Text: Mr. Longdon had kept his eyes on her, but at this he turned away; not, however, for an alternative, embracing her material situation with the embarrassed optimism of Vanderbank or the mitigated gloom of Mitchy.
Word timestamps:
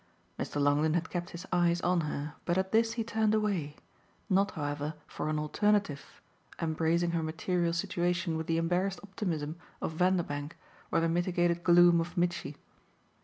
Mr. 0.39 0.59
Longdon 0.59 0.95
had 0.95 1.11
kept 1.11 1.29
his 1.29 1.45
eyes 1.51 1.79
on 1.81 2.01
her, 2.01 2.33
but 2.43 2.57
at 2.57 2.71
this 2.71 2.93
he 2.93 3.03
turned 3.03 3.35
away; 3.35 3.75
not, 4.31 4.49
however, 4.49 4.95
for 5.05 5.29
an 5.29 5.37
alternative, 5.37 6.19
embracing 6.59 7.11
her 7.11 7.21
material 7.21 7.71
situation 7.71 8.35
with 8.35 8.47
the 8.47 8.57
embarrassed 8.57 8.99
optimism 9.03 9.57
of 9.79 9.91
Vanderbank 9.93 10.53
or 10.91 11.01
the 11.01 11.07
mitigated 11.07 11.63
gloom 11.63 12.01
of 12.01 12.17
Mitchy. 12.17 12.57